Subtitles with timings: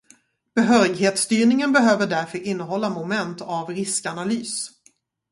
[0.55, 4.69] Behörighetsstyrningen behöver därför innehålla moment av riskanalys.